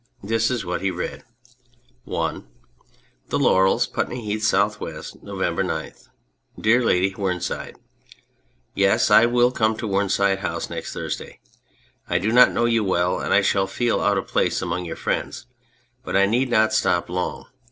This 0.23 0.49
is 0.49 0.65
what 0.65 0.81
he 0.81 0.89
read 0.89 1.23
I 2.11 2.41
The 3.29 3.37
Laurels, 3.37 3.85
Putney 3.85 4.21
Heath, 4.25 4.39
S. 4.51 4.77
11'. 4.81 5.19
November 5.21 5.61
9. 5.61 5.93
DEAR 6.59 6.83
LADY 6.83 7.11
WHERNSIDE, 7.11 7.77
Yes, 8.73 9.11
I 9.11 9.27
will 9.27 9.51
come 9.51 9.77
to 9.77 9.87
Whernside 9.87 10.39
House 10.39 10.71
next 10.71 10.91
Thursday. 10.93 11.39
I 12.09 12.17
do 12.17 12.31
not 12.31 12.51
know 12.51 12.65
you 12.65 12.83
well, 12.83 13.19
and 13.19 13.31
I 13.31 13.41
shall 13.43 13.67
feel 13.67 14.01
out 14.01 14.17
of 14.17 14.27
place 14.27 14.59
among 14.59 14.85
your 14.85 14.95
friends, 14.95 15.45
but 16.03 16.17
I 16.17 16.25
need 16.25 16.49
'not 16.49 16.73
stop 16.73 17.07
long. 17.07 17.45